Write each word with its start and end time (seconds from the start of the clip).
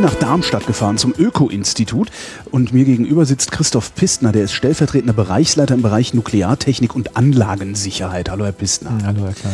Bin 0.00 0.08
nach 0.08 0.14
Darmstadt 0.14 0.66
gefahren 0.66 0.96
zum 0.96 1.12
Öko-Institut 1.14 2.10
und 2.50 2.72
mir 2.72 2.86
gegenüber 2.86 3.26
sitzt 3.26 3.52
Christoph 3.52 3.94
Pistner, 3.94 4.32
der 4.32 4.44
ist 4.44 4.54
stellvertretender 4.54 5.12
Bereichsleiter 5.12 5.74
im 5.74 5.82
Bereich 5.82 6.14
Nukleartechnik 6.14 6.94
und 6.94 7.18
Anlagensicherheit. 7.18 8.30
Hallo 8.30 8.46
Herr 8.46 8.52
Pistner. 8.52 8.92
Hallo 9.04 9.26
Herr 9.26 9.34
Klein. 9.34 9.52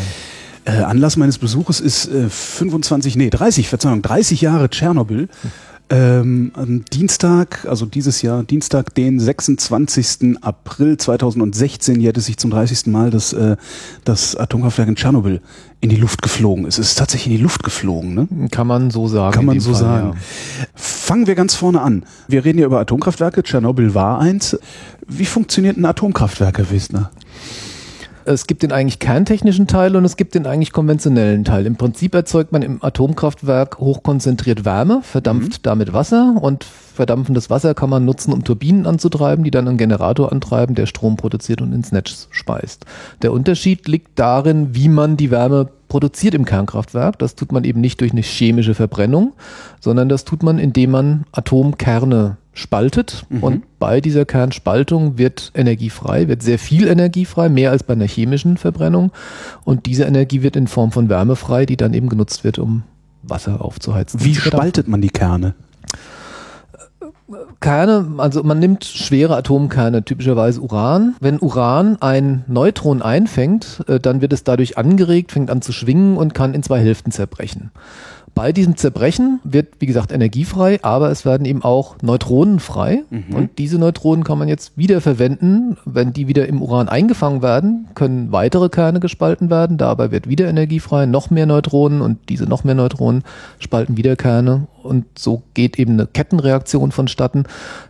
Äh, 0.64 0.84
Anlass 0.84 1.16
meines 1.16 1.38
Besuches 1.38 1.80
ist 1.80 2.06
äh, 2.06 2.28
25, 2.28 3.16
nee 3.16 3.28
30, 3.28 3.68
Verzeihung, 3.68 4.02
30 4.02 4.40
Jahre 4.40 4.70
Tschernobyl. 4.70 5.28
Ähm, 5.88 6.50
am 6.54 6.84
Dienstag, 6.84 7.64
also 7.68 7.86
dieses 7.86 8.20
Jahr, 8.20 8.42
Dienstag, 8.42 8.92
den 8.94 9.20
26. 9.20 10.36
April 10.40 10.96
2016, 10.96 12.00
jährt 12.00 12.16
es 12.16 12.26
sich 12.26 12.38
zum 12.38 12.50
30. 12.50 12.86
Mal, 12.86 13.10
dass 13.10 13.32
äh, 13.32 13.56
das 14.04 14.34
Atomkraftwerk 14.34 14.88
in 14.88 14.96
Tschernobyl 14.96 15.40
in 15.80 15.88
die 15.88 15.96
Luft 15.96 16.22
geflogen 16.22 16.64
ist. 16.64 16.78
Es 16.78 16.90
ist 16.90 16.94
tatsächlich 16.96 17.32
in 17.32 17.36
die 17.36 17.42
Luft 17.42 17.62
geflogen, 17.62 18.14
ne? 18.14 18.48
Kann 18.50 18.66
man 18.66 18.90
so 18.90 19.06
sagen. 19.06 19.32
Kann 19.32 19.44
man 19.44 19.60
so 19.60 19.72
Fall, 19.72 19.80
sagen. 19.80 20.08
ja. 20.14 20.66
Fangen 20.74 21.28
wir 21.28 21.36
ganz 21.36 21.54
vorne 21.54 21.80
an. 21.80 22.04
Wir 22.26 22.44
reden 22.44 22.58
ja 22.58 22.66
über 22.66 22.80
Atomkraftwerke. 22.80 23.44
Tschernobyl 23.44 23.94
war 23.94 24.18
eins. 24.18 24.58
Wie 25.06 25.26
funktioniert 25.26 25.76
ein 25.76 25.84
Atomkraftwerk, 25.84 26.58
Herr 26.58 26.70
Wissner? 26.70 27.12
Es 28.26 28.48
gibt 28.48 28.64
den 28.64 28.72
eigentlich 28.72 28.98
kerntechnischen 28.98 29.68
Teil 29.68 29.94
und 29.94 30.04
es 30.04 30.16
gibt 30.16 30.34
den 30.34 30.46
eigentlich 30.46 30.72
konventionellen 30.72 31.44
Teil. 31.44 31.64
Im 31.64 31.76
Prinzip 31.76 32.12
erzeugt 32.12 32.50
man 32.50 32.62
im 32.62 32.82
Atomkraftwerk 32.82 33.78
hochkonzentriert 33.78 34.64
Wärme, 34.64 35.00
verdampft 35.02 35.64
damit 35.64 35.92
Wasser 35.92 36.34
und 36.40 36.64
verdampfendes 36.64 37.50
Wasser 37.50 37.74
kann 37.74 37.88
man 37.88 38.04
nutzen, 38.04 38.32
um 38.32 38.42
Turbinen 38.42 38.84
anzutreiben, 38.84 39.44
die 39.44 39.52
dann 39.52 39.68
einen 39.68 39.76
Generator 39.76 40.32
antreiben, 40.32 40.74
der 40.74 40.86
Strom 40.86 41.16
produziert 41.16 41.62
und 41.62 41.72
ins 41.72 41.92
Netz 41.92 42.26
speist. 42.32 42.84
Der 43.22 43.32
Unterschied 43.32 43.86
liegt 43.86 44.18
darin, 44.18 44.74
wie 44.74 44.88
man 44.88 45.16
die 45.16 45.30
Wärme 45.30 45.68
produziert 45.88 46.34
im 46.34 46.44
Kernkraftwerk. 46.44 47.20
Das 47.20 47.36
tut 47.36 47.52
man 47.52 47.62
eben 47.62 47.80
nicht 47.80 48.00
durch 48.00 48.10
eine 48.10 48.22
chemische 48.22 48.74
Verbrennung, 48.74 49.34
sondern 49.80 50.08
das 50.08 50.24
tut 50.24 50.42
man, 50.42 50.58
indem 50.58 50.90
man 50.90 51.24
Atomkerne 51.30 52.38
spaltet 52.56 53.26
und 53.42 53.64
bei 53.78 54.00
dieser 54.00 54.24
Kernspaltung 54.24 55.18
wird 55.18 55.52
Energie 55.54 55.90
frei, 55.90 56.26
wird 56.26 56.42
sehr 56.42 56.58
viel 56.58 56.88
Energie 56.88 57.26
frei, 57.26 57.50
mehr 57.50 57.70
als 57.70 57.82
bei 57.82 57.92
einer 57.92 58.06
chemischen 58.06 58.56
Verbrennung 58.56 59.12
und 59.64 59.84
diese 59.84 60.04
Energie 60.04 60.42
wird 60.42 60.56
in 60.56 60.66
Form 60.66 60.90
von 60.90 61.10
Wärme 61.10 61.36
frei, 61.36 61.66
die 61.66 61.76
dann 61.76 61.92
eben 61.92 62.08
genutzt 62.08 62.44
wird, 62.44 62.58
um 62.58 62.84
Wasser 63.22 63.62
aufzuheizen. 63.62 64.24
Wie 64.24 64.34
spaltet 64.34 64.88
man 64.88 65.02
die 65.02 65.10
Kerne? 65.10 65.54
Kerne, 67.60 68.06
also 68.18 68.42
man 68.44 68.58
nimmt 68.58 68.84
schwere 68.84 69.36
Atomkerne, 69.36 70.04
typischerweise 70.04 70.60
Uran. 70.60 71.16
Wenn 71.20 71.40
Uran 71.40 71.96
ein 72.00 72.44
Neutron 72.46 73.02
einfängt, 73.02 73.82
äh, 73.88 73.98
dann 73.98 74.20
wird 74.20 74.32
es 74.32 74.44
dadurch 74.44 74.78
angeregt, 74.78 75.32
fängt 75.32 75.50
an 75.50 75.60
zu 75.60 75.72
schwingen 75.72 76.16
und 76.16 76.34
kann 76.34 76.54
in 76.54 76.62
zwei 76.62 76.78
Hälften 76.78 77.10
zerbrechen. 77.10 77.72
Bei 78.36 78.52
diesem 78.52 78.76
Zerbrechen 78.76 79.40
wird, 79.44 79.68
wie 79.78 79.86
gesagt, 79.86 80.12
Energie 80.12 80.44
frei, 80.44 80.78
aber 80.82 81.10
es 81.10 81.24
werden 81.24 81.46
eben 81.46 81.62
auch 81.64 81.96
Neutronen 82.02 82.60
frei. 82.60 83.02
Und 83.34 83.56
diese 83.56 83.78
Neutronen 83.78 84.24
kann 84.24 84.36
man 84.36 84.46
jetzt 84.46 84.76
wieder 84.76 85.00
verwenden. 85.00 85.78
Wenn 85.86 86.12
die 86.12 86.28
wieder 86.28 86.46
im 86.46 86.60
Uran 86.60 86.90
eingefangen 86.90 87.40
werden, 87.40 87.88
können 87.94 88.32
weitere 88.32 88.68
Kerne 88.68 89.00
gespalten 89.00 89.48
werden. 89.48 89.78
Dabei 89.78 90.10
wird 90.10 90.28
wieder 90.28 90.48
Energie 90.48 90.80
frei, 90.80 91.06
noch 91.06 91.30
mehr 91.30 91.46
Neutronen 91.46 92.02
und 92.02 92.28
diese 92.28 92.44
noch 92.44 92.62
mehr 92.62 92.74
Neutronen 92.74 93.24
spalten 93.58 93.96
wieder 93.96 94.16
Kerne. 94.16 94.66
Und 94.82 95.06
so 95.18 95.42
geht 95.54 95.78
eben 95.78 95.94
eine 95.94 96.06
Kettenreaktion 96.06 96.92
vonstatten, 96.92 97.44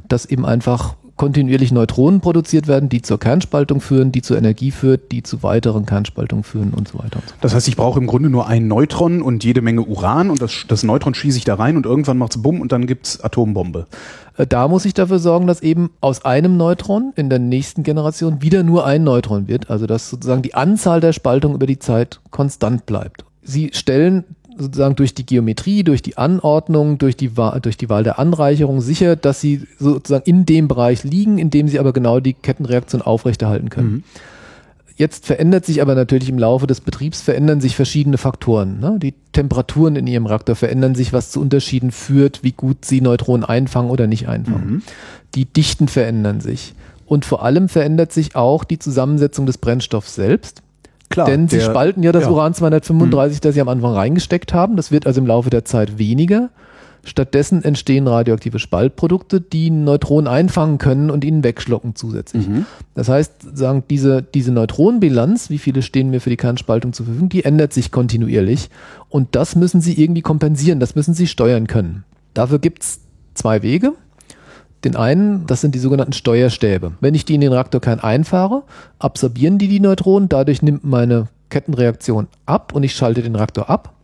dass 0.07 0.27
eben 0.27 0.47
einfach 0.47 0.95
kontinuierlich 1.17 1.73
Neutronen 1.73 2.21
produziert 2.21 2.69
werden, 2.69 2.89
die 2.89 3.03
zur 3.03 3.19
Kernspaltung 3.19 3.81
führen, 3.81 4.13
die 4.13 4.23
zur 4.23 4.37
Energie 4.37 4.71
führt, 4.71 5.13
die 5.13 5.23
zu 5.23 5.43
weiteren 5.43 5.87
Kernspaltungen 5.87 6.45
führen 6.45 6.73
und 6.75 6.89
so 6.89 6.99
weiter 6.99 7.17
und 7.17 7.29
so. 7.29 7.35
Das 7.41 7.55
heißt, 7.55 7.69
ich 7.69 7.77
brauche 7.77 7.99
im 7.99 8.07
Grunde 8.07 8.29
nur 8.29 8.47
ein 8.47 8.69
Neutron 8.69 9.23
und 9.23 9.43
jede 9.43 9.63
Menge 9.63 9.83
Uran 9.83 10.31
und 10.31 10.43
das, 10.43 10.65
das 10.69 10.83
Neutron 10.83 11.15
schieße 11.15 11.39
ich 11.39 11.45
da 11.45 11.55
rein 11.55 11.77
und 11.77 11.87
irgendwann 11.87 12.19
macht's 12.19 12.41
Bumm 12.41 12.61
und 12.61 12.73
dann 12.73 12.87
gibt's 12.87 13.21
Atombombe. 13.21 13.87
Äh, 14.37 14.47
Da 14.47 14.69
muss 14.69 14.85
ich 14.85 14.95
dafür 14.95 15.19
sorgen, 15.19 15.47
dass 15.47 15.63
eben 15.63 15.91
aus 16.01 16.25
einem 16.25 16.57
Neutron 16.57 17.13
in 17.17 17.31
der 17.31 17.39
nächsten 17.39 17.83
Generation 17.83 18.43
wieder 18.43 18.63
nur 18.63 18.85
ein 18.85 19.03
Neutron 19.03 19.49
wird, 19.49 19.71
also 19.71 19.87
dass 19.87 20.11
sozusagen 20.11 20.43
die 20.43 20.55
Anzahl 20.55 21.01
der 21.01 21.13
Spaltungen 21.13 21.57
über 21.57 21.67
die 21.67 21.79
Zeit 21.79 22.21
konstant 22.31 22.85
bleibt. 22.87 23.25
Sie 23.43 23.71
stellen 23.73 24.25
sozusagen 24.59 24.97
durch 24.97 25.15
die 25.15 25.27
Geometrie, 25.27 25.85
durch 25.85 26.03
die 26.03 26.17
Anordnung, 26.19 26.99
durch 26.99 27.17
die, 27.17 27.37
Wa- 27.37 27.59
durch 27.61 27.77
die 27.77 27.89
Wahl 27.89 28.05
der 28.05 28.19
Anreicherung 28.19 28.81
sicher, 28.81 29.17
dass 29.17 29.41
sie 29.41 29.63
sozusagen 29.79 30.25
in 30.25 30.47
dem 30.47 30.69
Bereich 30.69 31.05
liegen, 31.05 31.39
in 31.39 31.51
dem 31.51 31.69
sie 31.69 31.79
aber 31.79 31.93
genau 31.93 32.21
die 32.21 32.35
Kettenreaktion 32.35 33.03
aufrechterhalten 33.03 33.71
können. 33.71 34.05
Jetzt 34.99 35.27
verändert 35.27 35.67
sich 35.67 35.83
aber 35.83 35.95
natürlich 35.95 36.31
im 36.31 36.39
Laufe 36.39 36.67
des 36.67 36.81
Betriebs 36.81 37.21
verändern 37.21 37.61
sich 37.61 37.77
verschiedene 37.77 38.17
Faktoren. 38.17 38.81
Ne? 38.81 38.99
Die 38.99 39.13
Temperaturen 39.33 39.95
in 39.95 40.07
ihrem 40.07 40.25
Reaktor 40.25 40.57
verändern 40.57 40.95
sich, 40.95 41.13
was 41.13 41.31
zu 41.31 41.41
Unterschieden 41.43 41.91
führt, 41.91 42.43
wie 42.43 42.53
gut 42.53 42.87
sie 42.87 43.03
Neutronen 43.03 43.45
einfangen 43.45 43.91
oder 43.91 44.07
nicht 44.07 44.27
einfangen. 44.27 44.83
Die 45.35 45.45
Dichten 45.45 45.89
verändern 45.89 46.41
sich. 46.41 46.75
Und 47.05 47.27
vor 47.27 47.45
allem 47.45 47.69
verändert 47.69 48.11
sich 48.11 48.35
auch 48.37 48.65
die 48.65 48.79
Zusammensetzung 48.79 49.45
des 49.45 49.59
Brennstoffs 49.59 50.15
selbst. 50.15 50.63
Klar. 51.17 51.29
Denn 51.29 51.49
sie 51.49 51.57
der- 51.57 51.65
spalten 51.65 52.03
ja 52.03 52.13
das 52.13 52.25
ja. 52.25 52.31
Uran 52.31 52.53
235, 52.53 53.41
das 53.41 53.55
sie 53.55 53.63
am 53.63 53.71
Anfang 53.71 53.95
reingesteckt 53.95 54.53
haben. 54.53 54.77
Das 54.77 54.93
wird 54.93 55.07
also 55.07 55.19
im 55.19 55.27
Laufe 55.27 55.49
der 55.49 55.65
Zeit 55.65 55.97
weniger. 55.97 56.51
Stattdessen 57.05 57.65
entstehen 57.65 58.07
radioaktive 58.07 58.59
Spaltprodukte, 58.59 59.41
die 59.41 59.71
Neutronen 59.71 60.29
einfangen 60.29 60.77
können 60.77 61.09
und 61.09 61.25
ihnen 61.25 61.43
wegschlucken 61.43 61.95
zusätzlich. 61.95 62.47
Das 62.95 63.09
heißt, 63.09 63.57
sagen 63.57 63.83
diese, 63.89 64.21
diese 64.23 64.53
Neutronenbilanz, 64.53 65.49
wie 65.49 65.57
viele 65.57 65.81
stehen 65.81 66.11
mir 66.11 66.21
für 66.21 66.29
die 66.29 66.37
Kernspaltung 66.37 66.93
zur 66.93 67.07
Verfügung, 67.07 67.31
die 67.31 67.47
ändert 67.47 67.73
sich 67.73 67.91
kontinuierlich. 67.93 68.69
Und 69.09 69.37
das 69.37 69.57
müssen 69.57 69.81
sie 69.81 69.99
irgendwie 69.99 70.21
kompensieren, 70.21 70.81
das 70.81 70.97
müssen 70.97 71.15
sie 71.15 71.27
steuern 71.29 71.67
können. 71.67 72.05
Dafür 72.35 72.59
gibt's 72.59 73.01
zwei 73.33 73.63
Wege. 73.63 73.95
Den 74.87 74.95
einen, 74.95 75.49
das 75.49 75.63
sind 75.63 75.75
die 75.75 75.81
sogenannten 75.81 76.13
Steuerstäbe. 76.13 76.93
Wenn 77.01 77.17
ich 77.17 77.25
die 77.25 77.35
in 77.35 77.41
den 77.41 77.53
Reaktorkern 77.53 77.99
einfahre, 77.99 78.63
absorbieren 79.01 79.59
die 79.59 79.67
die 79.67 79.81
Neutronen, 79.81 80.29
dadurch 80.29 80.63
nimmt 80.63 80.85
meine 80.85 81.27
Kettenreaktion 81.51 82.29
ab 82.47 82.73
und 82.73 82.85
ich 82.85 82.95
schalte 82.95 83.21
den 83.21 83.35
Reaktor 83.35 83.69
ab. 83.69 83.95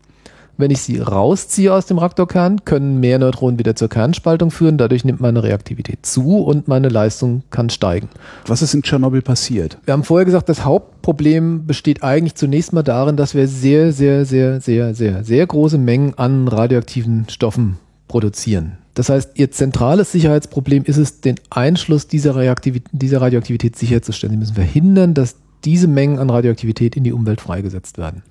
Wenn 0.57 0.73
ich 0.73 0.83
sie 0.83 0.99
rausziehe 0.99 1.73
aus 1.73 1.87
dem 1.87 1.99
Reaktorkern, 1.99 2.65
können 2.65 2.99
mehr 2.99 3.21
Neutronen 3.21 3.61
wieder 3.61 3.77
zur 3.77 3.91
Kernspaltung 3.91 4.51
führen, 4.51 4.77
dadurch 4.77 5.05
nimmt 5.05 5.21
meine 5.21 5.45
Reaktivität 5.45 6.05
zu 6.05 6.39
und 6.39 6.67
meine 6.67 6.89
Leistung 6.89 7.45
kann 7.51 7.71
steigen. 7.71 8.09
Was 8.49 8.61
ist 8.61 8.75
in 8.75 8.83
Tschernobyl 8.83 9.23
passiert? 9.23 9.79
Wir 9.85 9.93
haben 9.93 10.03
vorher 10.03 10.25
gesagt, 10.25 10.49
das 10.49 10.65
Hauptproblem 10.65 11.65
besteht 11.65 12.03
eigentlich 12.03 12.35
zunächst 12.35 12.73
mal 12.73 12.83
darin, 12.83 13.17
dass 13.17 13.37
wir 13.37 13.47
sehr, 13.47 13.93
sehr, 13.93 14.25
sehr, 14.25 14.61
sehr, 14.61 14.97
sehr, 14.97 15.23
sehr 15.23 15.47
große 15.47 15.79
Mengen 15.79 16.19
an 16.19 16.49
radioaktiven 16.49 17.27
Stoffen 17.29 17.79
produzieren. 18.09 18.79
Das 18.95 19.09
heißt, 19.09 19.33
ihr 19.35 19.51
zentrales 19.51 20.13
Sicherheitsproblem 20.13 20.85
ist 20.85 20.99
es, 20.99 21.21
den 21.21 21.37
Einschluss 21.51 22.09
dieser, 22.09 22.37
Reaktivität, 22.37 22.91
dieser 22.93 23.21
Radioaktivität 23.21 23.77
sicherzustellen. 23.77 24.33
Sie 24.35 24.39
müssen 24.39 24.55
verhindern, 24.55 25.15
dass 25.15 25.37
diese 25.65 25.89
Mengen 25.89 26.19
an 26.19 26.29
Radioaktivität 26.29 26.97
in 26.97 27.05
die 27.05 27.13
Umwelt 27.13 27.41
freigesetzt 27.41 27.97
werden. 27.97 28.23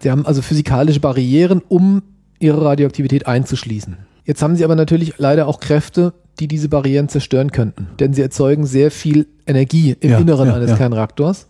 Sie 0.00 0.10
haben 0.10 0.26
also 0.26 0.42
physikalische 0.42 1.00
Barrieren, 1.00 1.62
um 1.66 2.02
ihre 2.38 2.62
Radioaktivität 2.62 3.26
einzuschließen. 3.26 3.96
Jetzt 4.24 4.42
haben 4.42 4.56
sie 4.56 4.64
aber 4.64 4.74
natürlich 4.74 5.14
leider 5.18 5.46
auch 5.46 5.60
Kräfte, 5.60 6.12
die 6.40 6.48
diese 6.48 6.68
Barrieren 6.68 7.08
zerstören 7.08 7.52
könnten. 7.52 7.88
Denn 8.00 8.12
sie 8.12 8.22
erzeugen 8.22 8.66
sehr 8.66 8.90
viel 8.90 9.26
Energie 9.46 9.96
im 10.00 10.10
Ja, 10.10 10.18
Inneren 10.18 10.48
ja, 10.48 10.54
eines 10.54 10.70
ja. 10.70 10.76
Kernreaktors. 10.76 11.46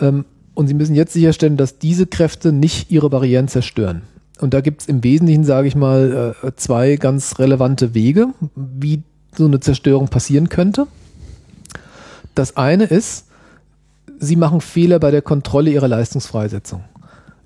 Ähm, 0.00 0.24
und 0.54 0.66
sie 0.66 0.74
müssen 0.74 0.94
jetzt 0.94 1.12
sicherstellen, 1.12 1.56
dass 1.56 1.78
diese 1.78 2.06
Kräfte 2.06 2.52
nicht 2.52 2.90
ihre 2.90 3.08
Barrieren 3.08 3.48
zerstören. 3.48 4.02
Und 4.42 4.54
da 4.54 4.60
gibt 4.60 4.82
es 4.82 4.88
im 4.88 5.04
Wesentlichen, 5.04 5.44
sage 5.44 5.68
ich 5.68 5.76
mal, 5.76 6.34
äh, 6.42 6.50
zwei 6.56 6.96
ganz 6.96 7.38
relevante 7.38 7.94
Wege, 7.94 8.28
wie 8.56 9.02
so 9.36 9.46
eine 9.46 9.60
Zerstörung 9.60 10.08
passieren 10.08 10.48
könnte. 10.48 10.88
Das 12.34 12.56
eine 12.56 12.84
ist, 12.84 13.26
sie 14.18 14.34
machen 14.34 14.60
Fehler 14.60 14.98
bei 14.98 15.12
der 15.12 15.22
Kontrolle 15.22 15.70
ihrer 15.70 15.86
Leistungsfreisetzung. 15.86 16.82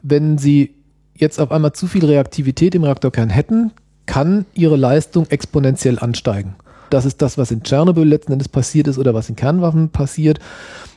Wenn 0.02 0.38
sie 0.38 0.74
jetzt 1.14 1.38
auf 1.38 1.52
einmal 1.52 1.72
zu 1.72 1.86
viel 1.86 2.04
Reaktivität 2.04 2.74
im 2.74 2.84
Reaktorkern 2.84 3.28
hätten, 3.28 3.72
kann 4.06 4.46
ihre 4.54 4.76
Leistung 4.76 5.26
exponentiell 5.28 5.98
ansteigen. 5.98 6.54
Das 6.88 7.04
ist 7.04 7.20
das, 7.20 7.36
was 7.36 7.50
in 7.50 7.62
Tschernobyl 7.62 8.06
letzten 8.06 8.32
Endes 8.32 8.48
passiert 8.48 8.88
ist 8.88 8.98
oder 8.98 9.12
was 9.12 9.28
in 9.28 9.36
Kernwaffen 9.36 9.90
passiert. 9.90 10.38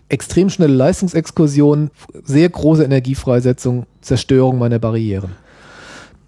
Extrem 0.07 0.49
schnelle 0.49 0.73
Leistungsexkursion, 0.73 1.91
sehr 2.23 2.47
große 2.47 2.85
Energiefreisetzung, 2.85 3.85
Zerstörung 4.01 4.59
meiner 4.59 4.79
Barrieren. 4.79 5.31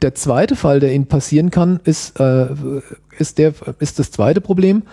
Der 0.01 0.15
zweite 0.15 0.55
Fall, 0.55 0.79
der 0.79 0.93
Ihnen 0.93 1.05
passieren 1.07 1.51
kann, 1.51 1.79
ist, 1.83 2.19
äh, 2.19 2.47
ist, 3.17 3.37
der, 3.37 3.53
ist 3.79 3.99
das 3.99 4.11
zweite 4.11 4.41
Problem. 4.41 4.83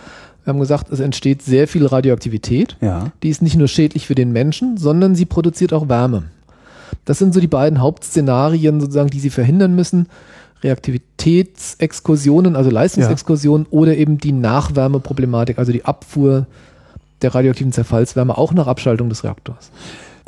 Wir 0.45 0.53
haben 0.53 0.61
gesagt, 0.61 0.91
es 0.91 1.01
entsteht 1.01 1.43
sehr 1.43 1.69
viel 1.69 1.85
Radioaktivität. 1.87 2.77
Ja. 2.81 3.13
Die 3.23 3.29
ist 3.29 3.43
nicht 3.43 3.57
nur 3.57 3.69
schädlich 3.69 4.07
für 4.07 4.15
den 4.15 4.33
Menschen, 4.33 4.77
sondern 4.79 5.15
sie 5.15 5.27
produziert 5.27 5.73
auch 5.75 5.89
Wärme. 5.89 6.25
Das 7.05 7.19
sind 7.19 7.35
so 7.35 7.41
die 7.41 7.47
beiden 7.47 7.81
Hauptszenarien, 7.81 8.81
sozusagen, 8.81 9.11
die 9.11 9.21
Sie 9.21 9.29
verhindern 9.31 9.75
müssen. 9.75 10.07
Reaktivitätsexkursionen, 10.63 12.57
also 12.57 12.71
Leistungsexkursionen 12.71 13.67
oder 13.71 13.97
eben 13.97 14.19
die 14.19 14.33
Nachwärmeproblematik, 14.33 15.59
also 15.59 15.71
die 15.71 15.85
Abfuhr 15.85 16.47
der 17.23 17.35
radioaktiven 17.35 17.73
Zerfallswärme 17.73 18.37
auch 18.37 18.53
nach 18.53 18.67
Abschaltung 18.67 19.09
des 19.09 19.25
Reaktors. 19.25 19.71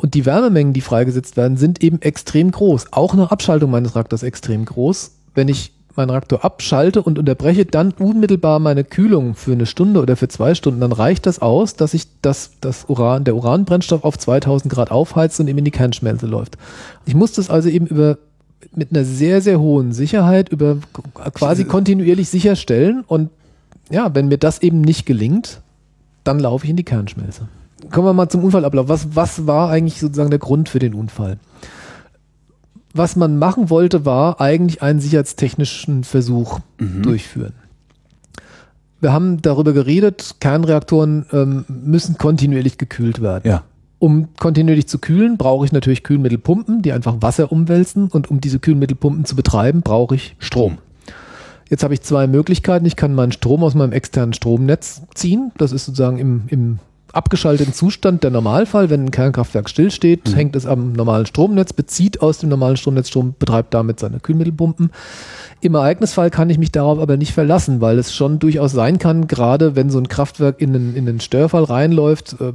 Und 0.01 0.15
die 0.15 0.25
Wärmemengen, 0.25 0.73
die 0.73 0.81
freigesetzt 0.81 1.37
werden, 1.37 1.57
sind 1.57 1.83
eben 1.83 2.01
extrem 2.01 2.49
groß. 2.49 2.87
Auch 2.91 3.13
nach 3.13 3.31
Abschaltung 3.31 3.69
meines 3.69 3.95
Reaktors 3.95 4.23
extrem 4.23 4.65
groß. 4.65 5.11
Wenn 5.35 5.47
ich 5.47 5.73
meinen 5.95 6.09
Reaktor 6.09 6.43
abschalte 6.43 7.03
und 7.03 7.19
unterbreche 7.19 7.65
dann 7.65 7.91
unmittelbar 7.91 8.57
meine 8.57 8.83
Kühlung 8.83 9.35
für 9.35 9.51
eine 9.51 9.67
Stunde 9.67 10.01
oder 10.01 10.15
für 10.15 10.27
zwei 10.27 10.55
Stunden, 10.55 10.79
dann 10.79 10.91
reicht 10.91 11.27
das 11.27 11.39
aus, 11.39 11.75
dass 11.75 11.93
ich 11.93 12.07
das, 12.23 12.53
das 12.61 12.85
Uran, 12.85 13.25
der 13.25 13.35
Uranbrennstoff 13.35 14.03
auf 14.03 14.17
2000 14.17 14.73
Grad 14.73 14.89
aufheizt 14.89 15.39
und 15.39 15.47
eben 15.47 15.59
in 15.59 15.65
die 15.65 15.71
Kernschmelze 15.71 16.25
läuft. 16.25 16.57
Ich 17.05 17.13
muss 17.13 17.33
das 17.33 17.51
also 17.51 17.69
eben 17.69 17.85
über 17.85 18.17
mit 18.73 18.91
einer 18.91 19.05
sehr, 19.05 19.41
sehr 19.41 19.59
hohen 19.59 19.91
Sicherheit 19.91 20.49
über 20.49 20.77
quasi 21.13 21.65
kontinuierlich 21.65 22.29
sicherstellen 22.29 23.03
und 23.05 23.29
ja, 23.91 24.15
wenn 24.15 24.29
mir 24.29 24.37
das 24.37 24.61
eben 24.63 24.81
nicht 24.81 25.05
gelingt, 25.05 25.61
dann 26.23 26.39
laufe 26.39 26.65
ich 26.65 26.71
in 26.71 26.77
die 26.77 26.85
Kernschmelze. 26.85 27.49
Kommen 27.89 28.07
wir 28.07 28.13
mal 28.13 28.29
zum 28.29 28.43
Unfallablauf. 28.43 28.87
Was, 28.89 29.15
was 29.15 29.47
war 29.47 29.69
eigentlich 29.69 29.99
sozusagen 29.99 30.29
der 30.29 30.39
Grund 30.39 30.69
für 30.69 30.79
den 30.79 30.93
Unfall? 30.93 31.37
Was 32.93 33.15
man 33.15 33.39
machen 33.39 33.69
wollte, 33.69 34.05
war 34.05 34.41
eigentlich 34.41 34.81
einen 34.81 34.99
sicherheitstechnischen 34.99 36.03
Versuch 36.03 36.59
Mhm. 36.79 37.03
durchführen. 37.03 37.53
Wir 38.99 39.13
haben 39.13 39.41
darüber 39.41 39.73
geredet, 39.73 40.35
Kernreaktoren 40.39 41.25
ähm, 41.31 41.65
müssen 41.67 42.17
kontinuierlich 42.17 42.77
gekühlt 42.77 43.21
werden. 43.21 43.49
Ja. 43.49 43.63
Um 43.97 44.29
kontinuierlich 44.39 44.87
zu 44.87 44.99
kühlen, 44.99 45.37
brauche 45.37 45.65
ich 45.65 45.71
natürlich 45.71 46.03
Kühlmittelpumpen, 46.03 46.81
die 46.81 46.91
einfach 46.91 47.15
Wasser 47.21 47.51
umwälzen. 47.51 48.07
Und 48.09 48.29
um 48.29 48.41
diese 48.41 48.59
Kühlmittelpumpen 48.59 49.25
zu 49.25 49.35
betreiben, 49.35 49.81
brauche 49.81 50.15
ich 50.15 50.35
Strom. 50.39 50.77
Jetzt 51.69 51.83
habe 51.83 51.93
ich 51.93 52.01
zwei 52.01 52.27
Möglichkeiten. 52.27 52.85
Ich 52.85 52.95
kann 52.95 53.15
meinen 53.15 53.31
Strom 53.31 53.63
aus 53.63 53.73
meinem 53.73 53.91
externen 53.93 54.33
Stromnetz 54.33 55.01
ziehen. 55.15 55.51
Das 55.57 55.71
ist 55.71 55.85
sozusagen 55.85 56.17
im, 56.19 56.43
im 56.47 56.79
abgeschalteten 57.13 57.73
Zustand 57.73 58.23
der 58.23 58.31
Normalfall. 58.31 58.89
Wenn 58.89 59.05
ein 59.05 59.11
Kernkraftwerk 59.11 59.69
stillsteht, 59.69 60.35
hängt 60.35 60.55
es 60.55 60.65
am 60.65 60.93
normalen 60.93 61.25
Stromnetz, 61.25 61.73
bezieht 61.73 62.21
aus 62.21 62.39
dem 62.39 62.49
normalen 62.49 62.77
Stromnetz 62.77 63.09
Strom, 63.09 63.35
betreibt 63.37 63.73
damit 63.73 63.99
seine 63.99 64.19
Kühlmittelpumpen. 64.19 64.91
Im 65.61 65.75
Ereignisfall 65.75 66.29
kann 66.29 66.49
ich 66.49 66.57
mich 66.57 66.71
darauf 66.71 66.99
aber 66.99 67.17
nicht 67.17 67.33
verlassen, 67.33 67.81
weil 67.81 67.99
es 67.99 68.15
schon 68.15 68.39
durchaus 68.39 68.71
sein 68.71 68.97
kann, 68.97 69.27
gerade 69.27 69.75
wenn 69.75 69.89
so 69.89 69.99
ein 69.99 70.07
Kraftwerk 70.07 70.59
in 70.59 70.73
den, 70.73 70.95
in 70.95 71.05
den 71.05 71.19
Störfall 71.19 71.63
reinläuft, 71.63 72.35
äh, 72.39 72.53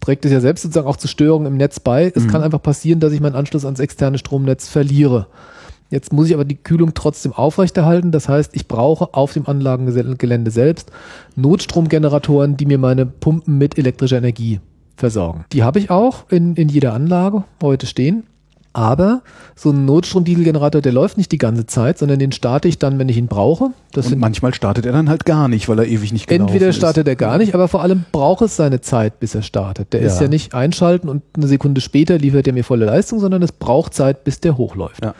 trägt 0.00 0.24
es 0.24 0.32
ja 0.32 0.40
selbst 0.40 0.62
sozusagen 0.62 0.86
auch 0.86 0.96
zu 0.96 1.08
Störungen 1.08 1.46
im 1.46 1.56
Netz 1.56 1.80
bei. 1.80 2.12
Es 2.14 2.28
kann 2.28 2.42
einfach 2.42 2.62
passieren, 2.62 3.00
dass 3.00 3.12
ich 3.12 3.20
meinen 3.20 3.34
Anschluss 3.34 3.64
ans 3.64 3.80
externe 3.80 4.18
Stromnetz 4.18 4.68
verliere. 4.68 5.26
Jetzt 5.90 6.12
muss 6.12 6.28
ich 6.28 6.34
aber 6.34 6.44
die 6.44 6.56
Kühlung 6.56 6.94
trotzdem 6.94 7.32
aufrechterhalten. 7.32 8.12
Das 8.12 8.28
heißt, 8.28 8.52
ich 8.54 8.68
brauche 8.68 9.12
auf 9.12 9.32
dem 9.32 9.46
Anlagengelände 9.48 10.50
selbst 10.50 10.90
Notstromgeneratoren, 11.36 12.56
die 12.56 12.66
mir 12.66 12.78
meine 12.78 13.06
Pumpen 13.06 13.58
mit 13.58 13.76
elektrischer 13.76 14.18
Energie 14.18 14.60
versorgen. 14.96 15.44
Die 15.52 15.62
habe 15.62 15.78
ich 15.78 15.90
auch 15.90 16.24
in, 16.30 16.54
in 16.54 16.68
jeder 16.68 16.94
Anlage 16.94 17.44
heute 17.62 17.86
stehen. 17.86 18.24
Aber 18.72 19.22
so 19.56 19.70
ein 19.70 19.84
Notstromdieselgenerator, 19.84 20.80
der 20.80 20.92
läuft 20.92 21.16
nicht 21.18 21.32
die 21.32 21.38
ganze 21.38 21.66
Zeit, 21.66 21.98
sondern 21.98 22.20
den 22.20 22.30
starte 22.30 22.68
ich 22.68 22.78
dann, 22.78 23.00
wenn 23.00 23.08
ich 23.08 23.16
ihn 23.16 23.26
brauche. 23.26 23.70
Das 23.92 24.06
Und 24.12 24.20
manchmal 24.20 24.54
startet 24.54 24.86
er 24.86 24.92
dann 24.92 25.08
halt 25.08 25.24
gar 25.24 25.48
nicht, 25.48 25.68
weil 25.68 25.80
er 25.80 25.86
ewig 25.86 26.12
nicht 26.12 26.28
gelaufen 26.28 26.46
Entweder 26.52 26.68
ist. 26.68 26.76
startet 26.76 27.08
er 27.08 27.16
gar 27.16 27.38
nicht, 27.38 27.52
aber 27.54 27.66
vor 27.66 27.82
allem 27.82 28.04
braucht 28.12 28.42
es 28.42 28.54
seine 28.54 28.80
Zeit, 28.80 29.18
bis 29.18 29.34
er 29.34 29.42
startet. 29.42 29.92
Der 29.92 30.00
ist 30.02 30.16
Ja. 30.18 30.22
ja 30.22 30.28
nicht 30.28 30.54
einschalten 30.54 31.08
und 31.08 31.24
eine 31.36 31.48
Sekunde 31.48 31.80
später 31.80 32.16
liefert 32.16 32.46
er 32.46 32.52
mir 32.52 32.62
volle 32.62 32.84
Leistung, 32.84 33.18
sondern 33.18 33.42
es 33.42 33.50
braucht 33.50 33.92
Zeit, 33.92 34.22
bis 34.22 34.38
der 34.38 34.56
hochläuft. 34.56 35.02
Ja. 35.04 35.14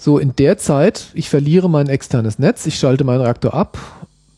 So, 0.00 0.18
in 0.18 0.34
der 0.36 0.58
Zeit, 0.58 1.08
ich 1.14 1.28
verliere 1.28 1.68
mein 1.68 1.88
externes 1.88 2.38
Netz, 2.38 2.66
ich 2.66 2.78
schalte 2.78 3.02
meinen 3.02 3.20
Reaktor 3.20 3.52
ab, 3.52 3.78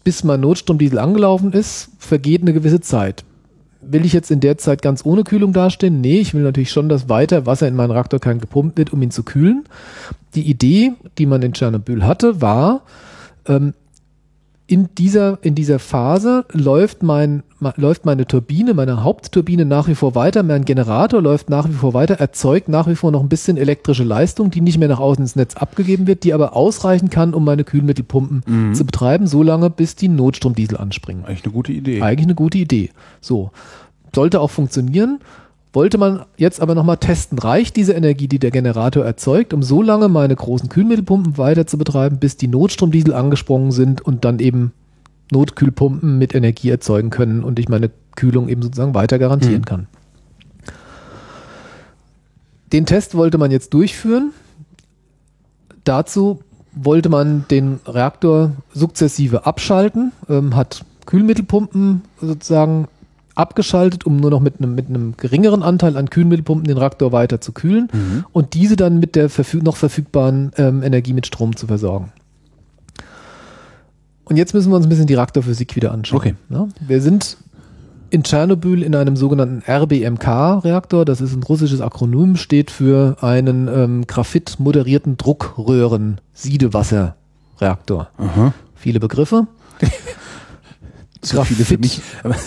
bis 0.04 0.24
mein 0.24 0.40
Notstromdiesel 0.40 0.98
angelaufen 0.98 1.52
ist, 1.52 1.90
vergeht 1.98 2.40
eine 2.40 2.54
gewisse 2.54 2.80
Zeit. 2.80 3.24
Will 3.82 4.06
ich 4.06 4.14
jetzt 4.14 4.30
in 4.30 4.40
der 4.40 4.56
Zeit 4.56 4.80
ganz 4.80 5.04
ohne 5.04 5.22
Kühlung 5.22 5.52
dastehen? 5.52 6.00
Nee, 6.00 6.18
ich 6.18 6.32
will 6.32 6.42
natürlich 6.42 6.70
schon, 6.70 6.88
dass 6.88 7.10
weiter 7.10 7.44
Wasser 7.44 7.68
in 7.68 7.76
meinen 7.76 7.90
Reaktorkern 7.90 8.40
gepumpt 8.40 8.78
wird, 8.78 8.92
um 8.92 9.02
ihn 9.02 9.10
zu 9.10 9.22
kühlen. 9.22 9.64
Die 10.34 10.48
Idee, 10.48 10.94
die 11.18 11.26
man 11.26 11.42
in 11.42 11.52
Tschernobyl 11.52 12.06
hatte, 12.06 12.40
war, 12.40 12.82
ähm, 13.46 13.74
in 14.66 14.88
dieser, 14.96 15.38
in 15.42 15.54
dieser 15.54 15.78
Phase 15.78 16.46
läuft 16.52 17.02
mein, 17.02 17.42
läuft 17.76 18.06
meine 18.06 18.26
Turbine, 18.26 18.74
meine 18.74 19.04
Hauptturbine 19.04 19.64
nach 19.64 19.88
wie 19.88 19.94
vor 19.94 20.14
weiter, 20.14 20.42
mein 20.42 20.64
Generator 20.64 21.20
läuft 21.20 21.50
nach 21.50 21.68
wie 21.68 21.74
vor 21.74 21.94
weiter, 21.94 22.14
erzeugt 22.14 22.68
nach 22.68 22.88
wie 22.88 22.96
vor 22.96 23.10
noch 23.12 23.20
ein 23.20 23.28
bisschen 23.28 23.56
elektrische 23.56 24.04
Leistung, 24.04 24.50
die 24.50 24.60
nicht 24.60 24.78
mehr 24.78 24.88
nach 24.88 25.00
außen 25.00 25.22
ins 25.22 25.36
Netz 25.36 25.56
abgegeben 25.56 26.06
wird, 26.06 26.24
die 26.24 26.32
aber 26.32 26.56
ausreichen 26.56 27.10
kann, 27.10 27.34
um 27.34 27.44
meine 27.44 27.64
Kühlmittelpumpen 27.64 28.74
zu 28.74 28.84
betreiben, 28.84 29.26
solange 29.26 29.70
bis 29.70 29.96
die 29.96 30.08
Notstromdiesel 30.08 30.76
anspringen. 30.76 31.24
Eigentlich 31.24 31.44
eine 31.44 31.52
gute 31.52 31.72
Idee. 31.72 32.02
Eigentlich 32.02 32.26
eine 32.26 32.34
gute 32.34 32.58
Idee. 32.58 32.90
So. 33.20 33.50
Sollte 34.14 34.40
auch 34.40 34.50
funktionieren. 34.50 35.20
Wollte 35.72 35.98
man 35.98 36.24
jetzt 36.36 36.60
aber 36.60 36.74
nochmal 36.74 36.96
testen, 36.96 37.38
reicht 37.38 37.76
diese 37.76 37.92
Energie, 37.92 38.26
die 38.26 38.40
der 38.40 38.50
Generator 38.50 39.04
erzeugt, 39.04 39.54
um 39.54 39.62
so 39.62 39.82
lange 39.82 40.08
meine 40.08 40.34
großen 40.34 40.68
Kühlmittelpumpen 40.68 41.38
weiter 41.38 41.64
zu 41.64 41.78
betreiben, 41.78 42.18
bis 42.18 42.36
die 42.36 42.48
Notstromdiesel 42.48 43.14
angesprungen 43.14 43.70
sind 43.70 44.00
und 44.00 44.24
dann 44.24 44.40
eben 44.40 44.72
Notkühlpumpen 45.30 46.18
mit 46.18 46.34
Energie 46.34 46.70
erzeugen 46.70 47.10
können 47.10 47.44
und 47.44 47.58
ich 47.58 47.68
meine 47.68 47.90
Kühlung 48.16 48.48
eben 48.48 48.62
sozusagen 48.62 48.94
weiter 48.94 49.18
garantieren 49.18 49.64
kann. 49.64 49.86
Den 52.72 52.86
Test 52.86 53.14
wollte 53.16 53.38
man 53.38 53.50
jetzt 53.50 53.74
durchführen. 53.74 54.32
Dazu 55.84 56.40
wollte 56.72 57.08
man 57.08 57.44
den 57.50 57.80
Reaktor 57.86 58.52
sukzessive 58.72 59.46
abschalten, 59.46 60.12
ähm, 60.28 60.54
hat 60.54 60.84
Kühlmittelpumpen 61.06 62.02
sozusagen 62.20 62.86
abgeschaltet, 63.34 64.06
um 64.06 64.18
nur 64.18 64.30
noch 64.30 64.40
mit 64.40 64.58
einem, 64.58 64.74
mit 64.74 64.88
einem 64.88 65.16
geringeren 65.16 65.62
Anteil 65.62 65.96
an 65.96 66.10
Kühlmittelpumpen 66.10 66.66
den 66.66 66.76
Reaktor 66.76 67.10
weiter 67.10 67.40
zu 67.40 67.52
kühlen 67.52 67.88
und 68.32 68.54
diese 68.54 68.76
dann 68.76 69.00
mit 69.00 69.16
der 69.16 69.30
verfüg 69.30 69.62
noch 69.62 69.76
verfügbaren 69.76 70.52
ähm, 70.56 70.82
Energie 70.82 71.12
mit 71.12 71.26
Strom 71.26 71.56
zu 71.56 71.66
versorgen. 71.66 72.12
Und 74.30 74.36
jetzt 74.36 74.54
müssen 74.54 74.70
wir 74.70 74.76
uns 74.76 74.86
ein 74.86 74.88
bisschen 74.88 75.06
die 75.08 75.14
Reaktorphysik 75.14 75.74
wieder 75.76 75.92
anschauen. 75.92 76.16
Okay. 76.18 76.34
Ja, 76.48 76.68
wir 76.86 77.02
sind 77.02 77.36
in 78.10 78.22
Tschernobyl 78.22 78.82
in 78.82 78.94
einem 78.94 79.16
sogenannten 79.16 79.62
RBMK-Reaktor. 79.70 81.04
Das 81.04 81.20
ist 81.20 81.34
ein 81.34 81.42
russisches 81.42 81.80
Akronym, 81.80 82.36
steht 82.36 82.70
für 82.70 83.16
einen 83.22 83.66
ähm, 83.68 84.06
Graphit-moderierten 84.06 85.16
Druckröhren-Siedewasserreaktor. 85.16 88.08
Viele 88.74 89.00
Begriffe. 89.00 89.46
So 91.22 91.44
viele 91.44 91.66
für 91.66 91.76
mich. 91.76 92.00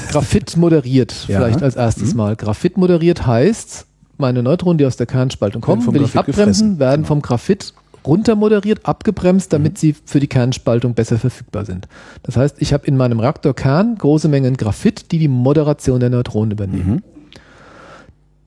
Graphit 0.09 0.57
moderiert, 0.57 1.13
Ja. 1.27 1.37
vielleicht 1.37 1.61
als 1.61 1.75
erstes 1.75 2.15
Mal. 2.15 2.35
Graphit 2.35 2.75
moderiert 2.75 3.27
heißt, 3.27 3.85
meine 4.17 4.41
Neutronen, 4.41 4.79
die 4.79 4.85
aus 4.87 4.97
der 4.97 5.05
Kernspaltung 5.05 5.61
kommen, 5.61 5.85
will 5.93 6.01
ich 6.01 6.11
Graphit 6.13 6.17
abbremsen, 6.21 6.43
gefressen. 6.71 6.79
werden 6.79 6.95
Genau. 7.03 7.07
vom 7.07 7.21
Graphit 7.21 7.75
runtermoderiert, 8.05 8.85
abgebremst, 8.85 9.51
damit 9.53 9.77
sie 9.77 9.95
für 10.05 10.19
die 10.19 10.27
Kernspaltung 10.27 10.93
besser 10.93 11.17
verfügbar 11.17 11.65
sind. 11.65 11.87
Das 12.23 12.37
heißt, 12.37 12.57
ich 12.59 12.73
habe 12.73 12.85
in 12.87 12.97
meinem 12.97 13.19
Reaktorkern 13.19 13.95
große 13.97 14.27
Mengen 14.27 14.57
Graphit, 14.57 15.11
die 15.11 15.19
die 15.19 15.27
Moderation 15.27 15.99
der 15.99 16.09
Neutronen 16.09 16.51
übernehmen. 16.51 17.01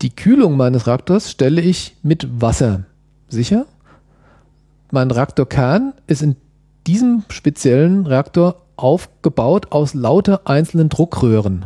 Die 0.02 0.14
Kühlung 0.14 0.56
meines 0.56 0.86
Reaktors 0.86 1.30
stelle 1.30 1.60
ich 1.60 1.96
mit 2.02 2.40
Wasser 2.40 2.82
sicher. 3.28 3.66
Mein 4.90 5.10
Reaktorkern 5.10 5.94
ist 6.06 6.22
in 6.22 6.36
diesem 6.86 7.24
speziellen 7.28 8.06
Reaktor 8.06 8.56
aufgebaut 8.76 9.72
aus 9.72 9.94
lauter 9.94 10.42
einzelnen 10.44 10.88
Druckröhren. 10.90 11.64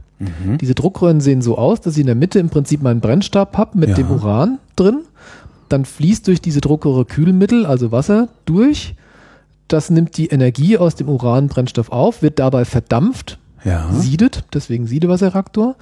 Diese 0.61 0.75
Druckröhren 0.75 1.21
sehen 1.21 1.43
so 1.43 1.57
aus, 1.59 1.81
dass 1.81 1.95
ich 1.95 2.01
in 2.01 2.07
der 2.07 2.15
Mitte 2.15 2.39
im 2.39 2.51
Prinzip 2.51 2.83
meinen 2.83 3.01
Brennstab 3.01 3.57
habe 3.57 3.79
mit 3.79 3.89
Ja. 3.91 3.95
dem 3.97 4.11
Uran 4.11 4.59
drin. 4.77 5.01
Dann 5.71 5.85
fließt 5.87 6.27
durch 6.27 6.43
diese 6.43 6.61
Druckröhre 6.61 7.05
Kühlmittel, 7.07 7.65
also 7.65 7.93
Wasser, 7.93 8.29
durch. 8.45 8.95
Das 9.69 9.89
nimmt 9.89 10.17
die 10.19 10.27
Energie 10.27 10.77
aus 10.77 10.97
dem 10.97 11.09
Uranbrennstoff 11.09 11.91
auf, 11.93 12.23
wird 12.23 12.39
dabei 12.41 12.65
verdampft, 12.65 13.39
Ja. 13.65 13.89
siedet, 13.93 14.45
deswegen 14.53 14.87
Siedewasserreaktor, 14.87 15.77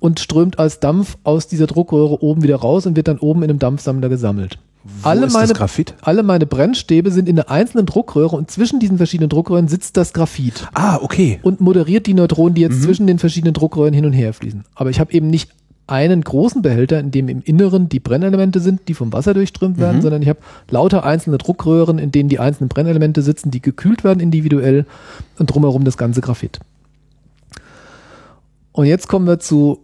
und 0.00 0.18
strömt 0.18 0.58
als 0.58 0.80
Dampf 0.80 1.16
aus 1.22 1.46
dieser 1.46 1.66
Druckröhre 1.68 2.22
oben 2.22 2.42
wieder 2.42 2.56
raus 2.56 2.86
und 2.86 2.96
wird 2.96 3.06
dann 3.06 3.18
oben 3.18 3.42
in 3.44 3.50
einem 3.50 3.58
Dampfsammler 3.60 4.08
gesammelt. 4.08 4.58
Wo 4.82 5.10
ist 5.10 5.34
das 5.36 5.52
Graphit? 5.52 5.94
alle 6.00 6.22
meine 6.22 6.46
Brennstäbe 6.46 7.10
sind 7.12 7.28
in 7.28 7.38
einer 7.38 7.50
einzelnen 7.50 7.84
Druckröhre 7.86 8.34
und 8.34 8.50
zwischen 8.50 8.80
diesen 8.80 8.96
verschiedenen 8.96 9.28
Druckröhren 9.28 9.68
sitzt 9.68 9.96
das 9.98 10.14
Graphit 10.14 10.66
Ah, 10.72 10.98
okay. 11.02 11.38
und 11.42 11.60
moderiert 11.60 12.06
die 12.06 12.14
Neutronen, 12.14 12.54
die 12.54 12.62
jetzt 12.62 12.78
Mhm. 12.78 12.82
zwischen 12.82 13.06
den 13.06 13.18
verschiedenen 13.18 13.52
Druckröhren 13.52 13.92
hin 13.92 14.06
und 14.06 14.14
her 14.14 14.32
fließen. 14.32 14.64
Aber 14.74 14.88
ich 14.90 14.98
habe 14.98 15.12
eben 15.12 15.28
nicht 15.28 15.50
einen 15.90 16.22
großen 16.22 16.62
Behälter, 16.62 17.00
in 17.00 17.10
dem 17.10 17.28
im 17.28 17.42
Inneren 17.42 17.88
die 17.88 18.00
Brennelemente 18.00 18.60
sind, 18.60 18.88
die 18.88 18.94
vom 18.94 19.12
Wasser 19.12 19.34
durchströmt 19.34 19.78
werden, 19.78 19.98
Mhm. 19.98 20.02
sondern 20.02 20.22
ich 20.22 20.28
habe 20.28 20.40
lauter 20.70 21.04
einzelne 21.04 21.38
Druckröhren, 21.38 21.98
in 21.98 22.12
denen 22.12 22.28
die 22.28 22.38
einzelnen 22.38 22.68
Brennelemente 22.68 23.22
sitzen, 23.22 23.50
die 23.50 23.60
gekühlt 23.60 24.04
werden 24.04 24.20
individuell 24.20 24.86
und 25.38 25.46
drumherum 25.46 25.84
das 25.84 25.96
ganze 25.96 26.20
Graphit. 26.20 26.60
Und 28.72 28.86
jetzt 28.86 29.08
kommen 29.08 29.26
wir 29.26 29.40
zu 29.40 29.80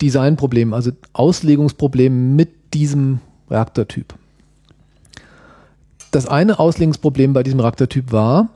Designproblemen, 0.00 0.72
also 0.74 0.92
Auslegungsproblemen 1.12 2.34
mit 2.36 2.74
diesem 2.74 3.20
Reaktortyp. 3.50 4.14
Das 6.10 6.26
eine 6.26 6.58
Auslegungsproblem 6.58 7.32
bei 7.34 7.42
diesem 7.42 7.60
Reaktortyp 7.60 8.12
war, 8.12 8.48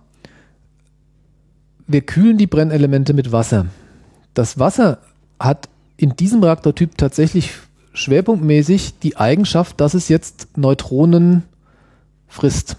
wir 1.86 2.00
kühlen 2.00 2.38
die 2.38 2.46
Brennelemente 2.46 3.12
mit 3.12 3.32
Wasser. 3.32 3.66
Das 4.34 4.58
Wasser 4.58 4.98
hat 5.38 5.68
in 6.02 6.16
diesem 6.16 6.42
Reaktortyp 6.42 6.98
tatsächlich 6.98 7.52
schwerpunktmäßig 7.94 8.98
die 8.98 9.16
Eigenschaft, 9.16 9.80
dass 9.80 9.94
es 9.94 10.08
jetzt 10.08 10.48
Neutronen 10.56 11.44
frisst. 12.26 12.76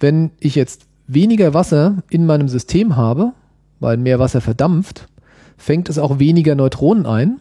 Wenn 0.00 0.32
ich 0.40 0.56
jetzt 0.56 0.86
weniger 1.06 1.54
Wasser 1.54 2.02
in 2.10 2.26
meinem 2.26 2.48
System 2.48 2.96
habe, 2.96 3.34
weil 3.78 3.98
mehr 3.98 4.18
Wasser 4.18 4.40
verdampft, 4.40 5.06
fängt 5.58 5.88
es 5.88 5.98
auch 5.98 6.18
weniger 6.18 6.56
Neutronen 6.56 7.06
ein. 7.06 7.40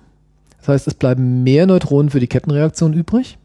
Das 0.60 0.68
heißt, 0.68 0.88
es 0.88 0.94
bleiben 0.94 1.42
mehr 1.42 1.66
Neutronen 1.66 2.12
für 2.12 2.20
die 2.20 2.28
Kettenreaktion 2.28 2.94
übrig. 2.94 3.40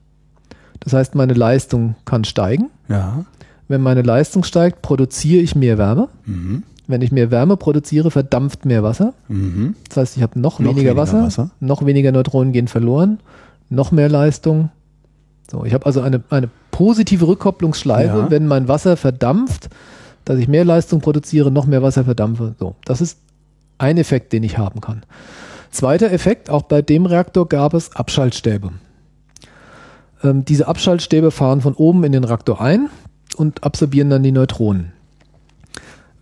Das 0.80 0.92
heißt, 0.92 1.14
meine 1.14 1.32
Leistung 1.32 1.94
kann 2.04 2.24
steigen. 2.24 2.68
Ja. 2.90 3.24
Wenn 3.68 3.80
meine 3.80 4.02
Leistung 4.02 4.44
steigt, 4.44 4.82
produziere 4.82 5.40
ich 5.40 5.54
mehr 5.54 5.78
Wärme. 5.78 6.10
Mhm. 6.26 6.64
Wenn 6.86 7.00
ich 7.00 7.12
mehr 7.12 7.30
Wärme 7.30 7.56
produziere, 7.56 8.10
verdampft 8.10 8.64
mehr 8.66 8.82
Wasser. 8.82 9.14
Mhm. 9.28 9.74
Das 9.88 9.96
heißt, 9.96 10.16
ich 10.18 10.22
habe 10.22 10.38
noch, 10.38 10.58
Noch 10.58 10.70
weniger, 10.70 10.76
weniger 10.90 10.96
Wasser, 10.96 11.22
Wasser. 11.22 11.50
noch 11.60 11.86
weniger 11.86 12.12
Neutronen 12.12 12.52
gehen 12.52 12.68
verloren, 12.68 13.20
noch 13.70 13.90
mehr 13.90 14.08
Leistung. 14.10 14.70
So, 15.50 15.64
ich 15.64 15.72
habe 15.74 15.86
also 15.86 16.00
eine, 16.02 16.22
eine 16.30 16.48
positive 16.70 17.26
Rückkopplungsschleife, 17.26 18.18
Ja. 18.18 18.30
wenn 18.30 18.46
mein 18.46 18.68
Wasser 18.68 18.96
verdampft, 18.96 19.70
dass 20.26 20.38
ich 20.38 20.48
mehr 20.48 20.64
Leistung 20.64 21.00
produziere, 21.00 21.50
noch 21.50 21.66
mehr 21.66 21.82
Wasser 21.82 22.04
verdampfe. 22.04 22.54
So, 22.58 22.74
das 22.84 23.00
ist 23.00 23.18
ein 23.78 23.96
Effekt, 23.98 24.32
den 24.32 24.42
ich 24.42 24.58
haben 24.58 24.80
kann. 24.80 25.02
Zweiter 25.70 26.10
Effekt, 26.12 26.50
auch 26.50 26.62
bei 26.62 26.82
dem 26.82 27.04
Reaktor 27.06 27.48
gab 27.48 27.74
es 27.74 27.94
Abschaltstäbe. 27.96 28.70
Ähm, 30.22 30.44
diese 30.44 30.68
Abschaltstäbe 30.68 31.30
fahren 31.30 31.60
von 31.60 31.74
oben 31.74 32.04
in 32.04 32.12
den 32.12 32.24
Reaktor 32.24 32.60
ein 32.60 32.88
und 33.36 33.64
absorbieren 33.64 34.10
dann 34.10 34.22
die 34.22 34.32
Neutronen. 34.32 34.92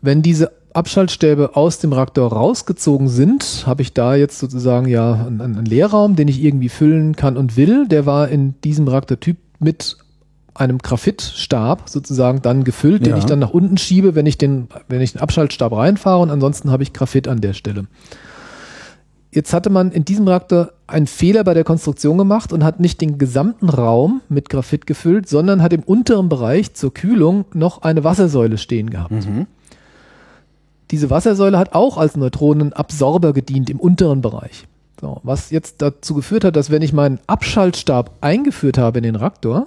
Wenn 0.02 0.20
diese 0.20 0.50
Abschaltstäbe 0.74 1.54
aus 1.54 1.78
dem 1.78 1.92
Reaktor 1.92 2.32
rausgezogen 2.32 3.08
sind, 3.08 3.64
habe 3.66 3.82
ich 3.82 3.92
da 3.92 4.14
jetzt 4.14 4.38
sozusagen 4.38 4.88
ja 4.88 5.14
einen, 5.26 5.40
einen 5.40 5.64
Leerraum, 5.64 6.16
den 6.16 6.28
ich 6.28 6.42
irgendwie 6.42 6.68
füllen 6.68 7.14
kann 7.14 7.36
und 7.36 7.56
will. 7.56 7.86
Der 7.88 8.04
war 8.04 8.28
in 8.28 8.54
diesem 8.62 8.88
Reaktortyp 8.88 9.36
mit 9.58 9.96
einem 10.54 10.78
Graphitstab 10.78 11.88
sozusagen 11.88 12.42
dann 12.42 12.64
gefüllt, 12.64 13.06
den 13.06 13.12
Ja. 13.12 13.18
ich 13.18 13.24
dann 13.24 13.38
nach 13.38 13.50
unten 13.50 13.78
schiebe, 13.78 14.14
wenn 14.14 14.26
ich 14.26 14.38
den, 14.38 14.68
wenn 14.88 15.00
ich 15.00 15.12
den 15.12 15.20
Abschaltstab 15.20 15.72
reinfahre 15.72 16.20
und 16.20 16.30
ansonsten 16.30 16.70
habe 16.70 16.82
ich 16.82 16.92
Graphit 16.92 17.28
an 17.28 17.40
der 17.40 17.52
Stelle. 17.54 17.86
Jetzt 19.30 19.54
hatte 19.54 19.70
man 19.70 19.92
in 19.92 20.04
diesem 20.04 20.28
Reaktor 20.28 20.72
einen 20.86 21.06
Fehler 21.06 21.42
bei 21.42 21.54
der 21.54 21.64
Konstruktion 21.64 22.18
gemacht 22.18 22.52
und 22.52 22.64
hat 22.64 22.80
nicht 22.80 23.00
den 23.00 23.16
gesamten 23.16 23.70
Raum 23.70 24.20
mit 24.28 24.50
Graphit 24.50 24.86
gefüllt, 24.86 25.26
sondern 25.26 25.62
hat 25.62 25.72
im 25.72 25.82
unteren 25.82 26.28
Bereich 26.28 26.74
zur 26.74 26.92
Kühlung 26.92 27.46
noch 27.54 27.80
eine 27.80 28.04
Wassersäule 28.04 28.58
stehen 28.58 28.90
gehabt. 28.90 29.12
Mhm. 29.12 29.46
Diese 30.92 31.08
Wassersäule 31.10 31.58
hat 31.58 31.74
auch 31.74 31.96
als 31.96 32.16
Neutronenabsorber 32.16 33.32
gedient 33.32 33.70
im 33.70 33.80
unteren 33.80 34.20
Bereich. 34.20 34.68
So, 35.00 35.20
was 35.24 35.50
jetzt 35.50 35.80
dazu 35.80 36.14
geführt 36.14 36.44
hat, 36.44 36.54
dass 36.54 36.70
wenn 36.70 36.82
ich 36.82 36.92
meinen 36.92 37.18
Abschaltstab 37.26 38.10
eingeführt 38.20 38.76
habe 38.78 38.98
in 38.98 39.04
den 39.04 39.16
Reaktor, 39.16 39.66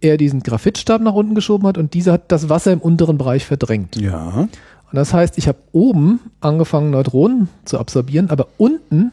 er 0.00 0.16
diesen 0.16 0.42
Graphitstab 0.42 1.02
nach 1.02 1.12
unten 1.12 1.34
geschoben 1.34 1.66
hat 1.68 1.76
und 1.76 1.94
dieser 1.94 2.14
hat 2.14 2.32
das 2.32 2.48
Wasser 2.48 2.72
im 2.72 2.80
unteren 2.80 3.18
Bereich 3.18 3.44
verdrängt. 3.44 3.96
Ja. 3.96 4.28
Und 4.30 4.48
das 4.90 5.12
heißt, 5.12 5.36
ich 5.36 5.46
habe 5.46 5.58
oben 5.72 6.20
angefangen, 6.40 6.90
Neutronen 6.90 7.48
zu 7.66 7.78
absorbieren, 7.78 8.30
aber 8.30 8.48
unten 8.56 9.12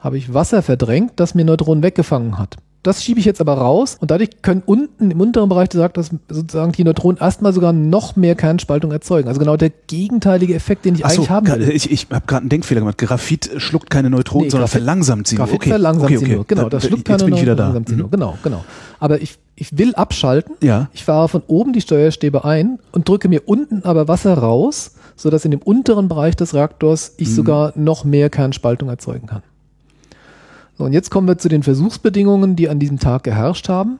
habe 0.00 0.16
ich 0.16 0.32
Wasser 0.32 0.62
verdrängt, 0.62 1.12
das 1.16 1.34
mir 1.34 1.44
Neutronen 1.44 1.82
weggefangen 1.82 2.38
hat. 2.38 2.56
Das 2.86 3.02
schiebe 3.02 3.18
ich 3.18 3.26
jetzt 3.26 3.40
aber 3.40 3.54
raus 3.54 3.96
und 4.00 4.10
dadurch 4.10 4.30
können 4.42 4.62
unten 4.64 5.10
im 5.10 5.20
unteren 5.20 5.48
Bereich 5.48 5.68
sagt, 5.72 5.96
dass 5.96 6.10
sozusagen 6.28 6.70
die 6.72 6.84
Neutronen 6.84 7.18
erstmal 7.20 7.52
sogar 7.52 7.72
noch 7.72 8.14
mehr 8.14 8.34
Kernspaltung 8.36 8.92
erzeugen. 8.92 9.26
Also 9.28 9.40
genau 9.40 9.56
der 9.56 9.70
gegenteilige 9.88 10.54
Effekt, 10.54 10.84
den 10.84 10.94
ich 10.94 11.04
Ach 11.04 11.10
so, 11.10 11.22
eigentlich 11.22 11.30
haben 11.30 11.46
gra- 11.46 11.58
will. 11.58 11.70
ich, 11.70 11.90
ich 11.90 12.06
habe 12.12 12.26
gerade 12.26 12.42
einen 12.42 12.48
Denkfehler 12.50 12.80
gemacht. 12.80 12.98
Graphit 12.98 13.50
schluckt 13.56 13.90
keine 13.90 14.08
Neutronen, 14.10 14.44
Nee, 14.46 14.50
sondern 14.50 14.66
Graphit- 14.68 14.72
verlangsamt 14.78 15.26
sie. 15.26 15.36
Graphit 15.36 15.54
okay. 15.56 15.70
verlangsamt 15.70 16.04
okay, 16.10 16.16
sie 16.18 16.24
okay. 16.26 16.34
nur. 16.36 16.44
Genau, 16.46 16.62
Da- 16.62 16.68
das 16.68 16.82
da- 16.84 16.88
schluckt 16.88 17.04
keine 17.04 17.18
sie 17.18 17.94
Mhm. 17.96 18.10
Genau, 18.10 18.38
genau. 18.42 18.64
Aber 19.00 19.20
ich, 19.20 19.36
ich 19.56 19.76
will 19.76 19.94
abschalten. 19.96 20.54
Ja. 20.62 20.88
Ich 20.92 21.04
fahre 21.04 21.28
von 21.28 21.42
oben 21.48 21.72
die 21.72 21.80
Steuerstäbe 21.80 22.44
ein 22.44 22.78
und 22.92 23.08
drücke 23.08 23.28
mir 23.28 23.42
unten 23.46 23.82
aber 23.84 24.06
Wasser 24.08 24.34
raus, 24.38 24.92
sodass 25.16 25.44
in 25.44 25.50
dem 25.50 25.60
unteren 25.60 26.08
Bereich 26.08 26.36
des 26.36 26.54
Reaktors 26.54 27.14
ich 27.16 27.28
Mhm. 27.30 27.34
sogar 27.34 27.72
noch 27.74 28.04
mehr 28.04 28.30
Kernspaltung 28.30 28.88
erzeugen 28.88 29.26
kann. 29.26 29.42
So, 30.78 30.84
und 30.84 30.92
jetzt 30.92 31.10
kommen 31.10 31.26
wir 31.26 31.38
zu 31.38 31.48
den 31.48 31.62
Versuchsbedingungen, 31.62 32.54
die 32.54 32.68
an 32.68 32.78
diesem 32.78 32.98
Tag 32.98 33.24
geherrscht 33.24 33.68
haben. 33.68 33.98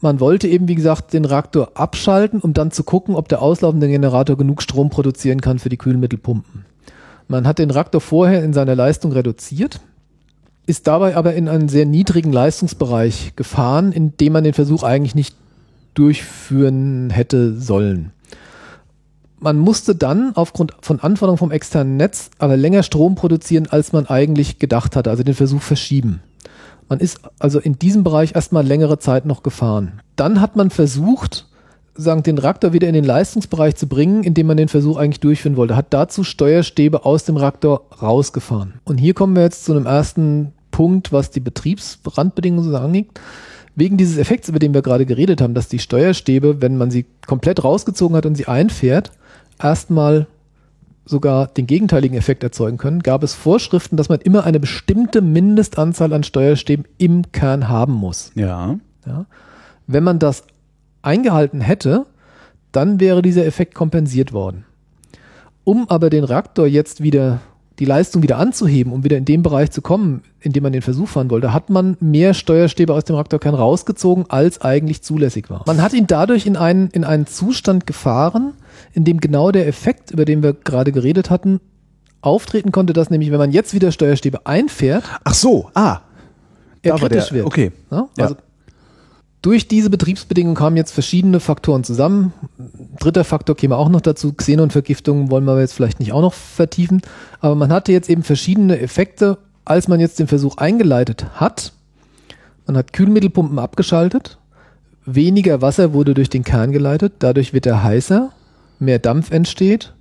Man 0.00 0.20
wollte 0.20 0.48
eben, 0.48 0.68
wie 0.68 0.74
gesagt, 0.74 1.14
den 1.14 1.24
Reaktor 1.24 1.72
abschalten, 1.74 2.40
um 2.40 2.52
dann 2.52 2.70
zu 2.70 2.84
gucken, 2.84 3.14
ob 3.14 3.28
der 3.28 3.40
auslaufende 3.40 3.88
Generator 3.88 4.36
genug 4.36 4.60
Strom 4.60 4.90
produzieren 4.90 5.40
kann 5.40 5.58
für 5.58 5.70
die 5.70 5.78
Kühlmittelpumpen. 5.78 6.66
Man 7.26 7.46
hat 7.46 7.58
den 7.58 7.70
Reaktor 7.70 8.02
vorher 8.02 8.44
in 8.44 8.52
seiner 8.52 8.74
Leistung 8.74 9.12
reduziert, 9.12 9.80
ist 10.66 10.86
dabei 10.86 11.16
aber 11.16 11.34
in 11.34 11.48
einen 11.48 11.70
sehr 11.70 11.86
niedrigen 11.86 12.32
Leistungsbereich 12.32 13.32
gefahren, 13.34 13.92
in 13.92 14.14
dem 14.18 14.34
man 14.34 14.44
den 14.44 14.52
Versuch 14.52 14.82
eigentlich 14.82 15.14
nicht 15.14 15.34
durchführen 15.94 17.08
hätte 17.08 17.58
sollen. 17.58 18.12
Man 19.38 19.58
musste 19.58 19.94
dann 19.94 20.32
aufgrund 20.36 20.72
von 20.80 21.00
Anforderungen 21.00 21.38
vom 21.38 21.50
externen 21.50 21.96
Netz 21.96 22.30
aber 22.38 22.56
länger 22.56 22.82
Strom 22.82 23.14
produzieren, 23.14 23.66
als 23.68 23.92
man 23.92 24.06
eigentlich 24.06 24.58
gedacht 24.58 24.96
hatte, 24.96 25.10
also 25.10 25.22
den 25.22 25.34
Versuch 25.34 25.62
verschieben. 25.62 26.20
Man 26.88 27.00
ist 27.00 27.20
also 27.38 27.58
in 27.58 27.78
diesem 27.78 28.04
Bereich 28.04 28.34
erstmal 28.34 28.66
längere 28.66 28.98
Zeit 28.98 29.26
noch 29.26 29.42
gefahren. 29.42 30.00
Dann 30.16 30.40
hat 30.40 30.56
man 30.56 30.70
versucht, 30.70 31.46
sagen, 31.94 32.22
den 32.22 32.38
Reaktor 32.38 32.72
wieder 32.72 32.88
in 32.88 32.94
den 32.94 33.04
Leistungsbereich 33.04 33.76
zu 33.76 33.86
bringen, 33.86 34.22
in 34.22 34.34
dem 34.34 34.46
man 34.46 34.56
den 34.56 34.68
Versuch 34.68 34.96
eigentlich 34.96 35.20
durchführen 35.20 35.56
wollte. 35.56 35.76
Hat 35.76 35.86
dazu 35.90 36.24
Steuerstäbe 36.24 37.04
aus 37.04 37.24
dem 37.24 37.36
Reaktor 37.36 37.86
rausgefahren. 38.02 38.74
Und 38.84 38.98
hier 38.98 39.14
kommen 39.14 39.34
wir 39.34 39.42
jetzt 39.42 39.64
zu 39.64 39.72
einem 39.72 39.86
ersten 39.86 40.52
Punkt, 40.70 41.12
was 41.12 41.30
die 41.30 41.40
Betriebsrandbedingungen 41.40 42.70
so 42.70 42.76
angeht. 42.76 43.08
Wegen 43.76 43.96
dieses 43.96 44.18
Effekts, 44.18 44.48
über 44.48 44.58
den 44.58 44.74
wir 44.74 44.82
gerade 44.82 45.06
geredet 45.06 45.40
haben, 45.40 45.54
dass 45.54 45.68
die 45.68 45.78
Steuerstäbe, 45.78 46.60
wenn 46.60 46.76
man 46.76 46.90
sie 46.90 47.06
komplett 47.26 47.64
rausgezogen 47.64 48.16
hat 48.16 48.26
und 48.26 48.36
sie 48.36 48.46
einfährt, 48.46 49.10
erstmal 49.60 50.26
sogar 51.06 51.48
den 51.48 51.66
gegenteiligen 51.66 52.16
Effekt 52.16 52.42
erzeugen 52.42 52.78
können, 52.78 53.02
gab 53.02 53.22
es 53.22 53.34
Vorschriften, 53.34 53.96
dass 53.96 54.08
man 54.08 54.20
immer 54.20 54.44
eine 54.44 54.60
bestimmte 54.60 55.20
Mindestanzahl 55.20 56.12
an 56.12 56.22
Steuerstäben 56.22 56.86
im 56.98 57.30
Kern 57.32 57.68
haben 57.68 57.92
muss. 57.92 58.32
Ja. 58.34 58.78
Ja? 59.06 59.26
Wenn 59.86 60.04
man 60.04 60.18
das 60.18 60.44
eingehalten 61.02 61.60
hätte, 61.60 62.06
dann 62.72 63.00
wäre 63.00 63.22
dieser 63.22 63.44
Effekt 63.44 63.74
kompensiert 63.74 64.32
worden. 64.32 64.64
Um 65.62 65.88
aber 65.88 66.10
den 66.10 66.24
Reaktor 66.24 66.66
jetzt 66.66 67.02
wieder 67.02 67.40
die 67.78 67.84
Leistung 67.84 68.22
wieder 68.22 68.38
anzuheben, 68.38 68.92
um 68.92 69.02
wieder 69.02 69.16
in 69.16 69.24
den 69.24 69.42
Bereich 69.42 69.70
zu 69.70 69.82
kommen, 69.82 70.22
in 70.40 70.52
dem 70.52 70.62
man 70.62 70.72
den 70.72 70.82
Versuch 70.82 71.08
fahren 71.08 71.30
wollte, 71.30 71.52
hat 71.52 71.70
man 71.70 71.96
mehr 72.00 72.32
Steuerstäbe 72.32 72.94
aus 72.94 73.04
dem 73.04 73.16
Reaktorkern 73.16 73.54
rausgezogen, 73.54 74.26
als 74.28 74.60
eigentlich 74.60 75.02
zulässig 75.02 75.50
war. 75.50 75.64
Man 75.66 75.82
hat 75.82 75.92
ihn 75.92 76.06
dadurch 76.06 76.46
in 76.46 76.56
einen, 76.56 76.88
in 76.90 77.04
einen 77.04 77.26
Zustand 77.26 77.86
gefahren, 77.86 78.52
in 78.94 79.04
dem 79.04 79.20
genau 79.20 79.50
der 79.50 79.66
Effekt, 79.66 80.10
über 80.10 80.24
den 80.24 80.42
wir 80.42 80.52
gerade 80.54 80.92
geredet 80.92 81.28
hatten, 81.30 81.60
auftreten 82.20 82.72
konnte, 82.72 82.92
dass 82.92 83.10
nämlich, 83.10 83.30
wenn 83.30 83.38
man 83.38 83.52
jetzt 83.52 83.74
wieder 83.74 83.92
Steuerstäbe 83.92 84.46
einfährt, 84.46 85.04
Ach 85.24 85.34
so, 85.34 85.70
ah. 85.74 86.00
er 86.82 86.94
Da 86.94 87.02
war 87.02 87.08
kritisch 87.08 87.26
der- 87.28 87.34
wird. 87.38 87.46
okay. 87.46 87.72
Ja? 87.90 88.08
Ja. 88.16 88.24
Also 88.24 88.36
durch 89.42 89.68
diese 89.68 89.90
Betriebsbedingungen 89.90 90.56
kamen 90.56 90.78
jetzt 90.78 90.92
verschiedene 90.92 91.38
Faktoren 91.38 91.84
zusammen. 91.84 92.32
Dritter 92.98 93.24
Faktor 93.24 93.54
käme 93.56 93.76
auch 93.76 93.90
noch 93.90 94.00
dazu. 94.00 94.32
Xenonvergiftung 94.32 95.30
wollen 95.30 95.44
wir 95.44 95.60
jetzt 95.60 95.74
vielleicht 95.74 96.00
nicht 96.00 96.12
auch 96.14 96.22
noch 96.22 96.32
vertiefen. 96.32 97.02
Aber 97.40 97.54
man 97.54 97.70
hatte 97.70 97.92
jetzt 97.92 98.08
eben 98.08 98.22
verschiedene 98.22 98.78
Effekte, 98.80 99.36
als 99.66 99.86
man 99.86 100.00
jetzt 100.00 100.18
den 100.18 100.28
Versuch 100.28 100.56
eingeleitet 100.56 101.26
hat. 101.34 101.74
Man 102.66 102.78
hat 102.78 102.94
Kühlmittelpumpen 102.94 103.58
abgeschaltet. 103.58 104.38
Weniger 105.04 105.60
Wasser 105.60 105.92
wurde 105.92 106.14
durch 106.14 106.30
den 106.30 106.42
Kern 106.44 106.72
geleitet. 106.72 107.12
Dadurch 107.18 107.52
wird 107.52 107.66
er 107.66 107.82
heißer. 107.84 108.30
Mehr 108.84 108.98
Dampf 108.98 109.30
entsteht. 109.30 109.92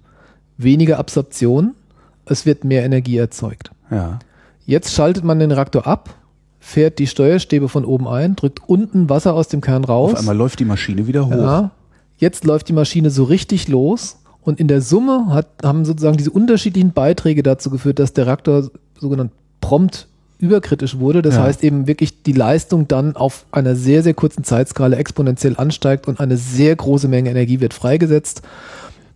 Weniger 0.58 1.00
Absorption. 1.00 1.76
Es 2.26 2.46
wird 2.46 2.64
mehr 2.64 2.84
Energie 2.84 3.18
erzeugt. 3.18 3.72
Ja. 3.92 4.20
Jetzt 4.66 4.94
schaltet 4.94 5.24
man 5.24 5.40
den 5.40 5.52
Reaktor 5.52 5.88
ab, 5.88 6.16
fährt 6.60 7.00
die 7.00 7.08
Steuerstäbe 7.08 7.68
von 7.68 7.84
oben 7.84 8.08
ein, 8.08 8.36
drückt 8.36 8.62
unten 8.68 9.10
Wasser 9.10 9.34
aus 9.34 9.50
dem 9.50 9.60
Kern 9.60 9.84
raus. 9.84 10.14
Auf 10.14 10.20
einmal 10.20 10.38
läuft 10.38 10.60
die 10.60 10.66
Maschine 10.66 11.06
wieder 11.08 11.26
hoch. 11.26 11.32
ja, 11.32 11.72
jetzt 12.18 12.46
läuft 12.46 12.70
die 12.70 12.74
Maschine 12.74 13.10
so 13.10 13.26
richtig 13.26 13.68
los 13.68 14.20
und 14.42 14.60
in 14.60 14.70
der 14.70 14.82
Summe 14.82 15.28
hat, 15.30 15.48
haben 15.64 15.84
sozusagen 15.84 16.18
diese 16.18 16.32
unterschiedlichen 16.32 16.94
Beiträge 16.94 17.44
dazu 17.44 17.70
geführt, 17.70 18.00
dass 18.00 18.14
der 18.14 18.28
Reaktor 18.28 18.70
sogenannt 18.98 19.32
prompt 19.60 20.08
überkritisch 20.44 21.00
wurde. 21.00 21.22
Das 21.22 21.36
Ja. 21.36 21.44
heißt 21.44 21.64
eben 21.64 21.88
wirklich 21.88 22.22
die 22.24 22.34
Leistung 22.34 22.88
dann 22.88 23.16
auf 23.16 23.46
einer 23.52 23.76
sehr, 23.76 24.04
sehr 24.04 24.14
kurzen 24.14 24.44
Zeitskala 24.44 24.98
exponentiell 24.98 25.56
ansteigt 25.58 26.08
und 26.08 26.20
eine 26.20 26.38
sehr 26.38 26.76
große 26.76 27.08
Menge 27.08 27.30
Energie 27.30 27.62
wird 27.62 27.74
freigesetzt. 27.74 28.42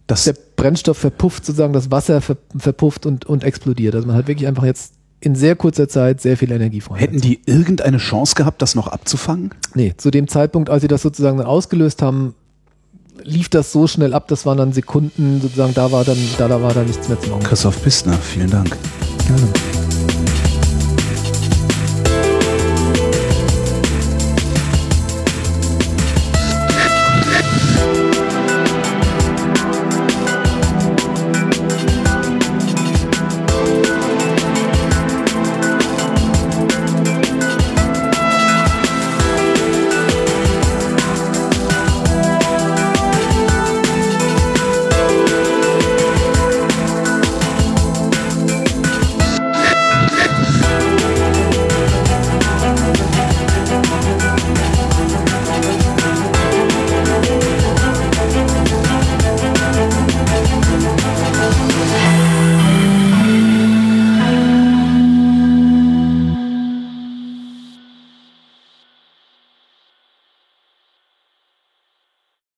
Das, 0.08 0.24
Der 0.24 0.36
Brennstoff 0.56 0.98
verpufft 0.98 1.46
sozusagen, 1.46 1.74
das 1.74 1.92
Wasser 1.92 2.22
ver, 2.22 2.38
verpufft 2.58 3.06
und, 3.06 3.26
und 3.26 3.44
explodiert. 3.44 3.94
Also 3.94 4.08
man 4.08 4.16
hat 4.16 4.28
wirklich 4.28 4.48
einfach 4.48 4.64
jetzt 4.64 4.94
in 5.20 5.36
sehr 5.36 5.56
kurzer 5.58 5.90
Zeit 5.90 6.22
sehr 6.22 6.38
viel 6.38 6.52
Energie 6.52 6.80
frei. 6.80 7.00
hätten 7.00 7.20
die 7.20 7.42
irgendeine 7.46 7.98
Chance 7.98 8.36
gehabt, 8.36 8.62
das 8.62 8.74
noch 8.76 8.88
abzufangen? 8.88 9.50
Nee, 9.74 9.94
zu 9.98 10.10
dem 10.12 10.28
Zeitpunkt, 10.30 10.70
als 10.70 10.82
sie 10.82 10.88
das 10.88 11.02
sozusagen 11.02 11.38
dann 11.40 11.48
ausgelöst 11.48 12.02
haben, 12.02 12.36
lief 13.24 13.50
das 13.50 13.72
so 13.74 13.88
schnell 13.88 14.14
ab, 14.14 14.28
das 14.30 14.46
waren 14.46 14.58
dann 14.60 14.72
Sekunden, 14.74 15.42
sozusagen, 15.42 15.74
da 15.74 15.92
war 15.92 16.06
dann, 16.06 16.18
da, 16.38 16.48
da 16.48 16.62
war 16.62 16.74
dann 16.74 16.86
nichts 16.86 17.10
mehr 17.10 17.20
zu 17.20 17.30
machen. 17.32 17.44
Christoph 17.44 17.82
Pistner, 17.84 18.14
vielen 18.14 18.50
Dank. 18.52 18.78
Gerne. 19.28 19.87